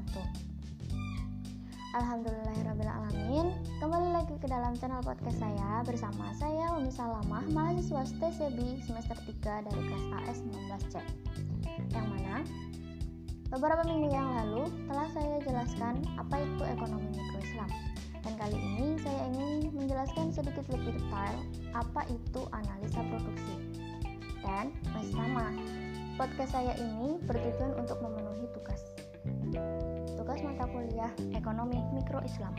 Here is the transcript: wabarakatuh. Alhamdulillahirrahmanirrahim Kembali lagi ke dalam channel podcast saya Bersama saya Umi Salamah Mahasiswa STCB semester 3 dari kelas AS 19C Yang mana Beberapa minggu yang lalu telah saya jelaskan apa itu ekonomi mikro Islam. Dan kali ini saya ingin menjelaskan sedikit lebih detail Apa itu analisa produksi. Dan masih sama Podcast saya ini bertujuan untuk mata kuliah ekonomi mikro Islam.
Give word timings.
wabarakatuh. 0.00 0.26
Alhamdulillahirrahmanirrahim 1.90 3.46
Kembali 3.82 4.08
lagi 4.14 4.34
ke 4.38 4.46
dalam 4.46 4.78
channel 4.78 5.02
podcast 5.02 5.42
saya 5.42 5.82
Bersama 5.82 6.30
saya 6.38 6.70
Umi 6.78 6.86
Salamah 6.86 7.42
Mahasiswa 7.50 8.06
STCB 8.06 8.78
semester 8.86 9.18
3 9.18 9.66
dari 9.66 9.80
kelas 9.90 10.06
AS 10.22 10.38
19C 10.46 10.94
Yang 11.90 12.06
mana 12.06 12.46
Beberapa 13.50 13.82
minggu 13.90 14.14
yang 14.14 14.30
lalu 14.38 14.70
telah 14.86 15.10
saya 15.10 15.42
jelaskan 15.42 15.98
apa 16.14 16.38
itu 16.38 16.62
ekonomi 16.70 17.10
mikro 17.10 17.42
Islam. 17.42 17.70
Dan 18.22 18.38
kali 18.38 18.54
ini 18.54 18.94
saya 19.02 19.26
ingin 19.34 19.74
menjelaskan 19.74 20.30
sedikit 20.30 20.62
lebih 20.70 20.94
detail 20.94 21.34
Apa 21.74 22.06
itu 22.06 22.46
analisa 22.54 23.02
produksi. 23.02 23.58
Dan 24.46 24.70
masih 24.94 25.18
sama 25.18 25.50
Podcast 26.20 26.52
saya 26.52 26.76
ini 26.76 27.16
bertujuan 27.24 27.80
untuk 27.80 27.96
mata 30.42 30.64
kuliah 30.68 31.12
ekonomi 31.36 31.76
mikro 31.92 32.20
Islam. 32.24 32.56